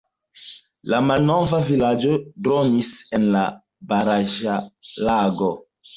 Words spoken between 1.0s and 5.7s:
malnova vilaĝo dronis en la baraĵlago.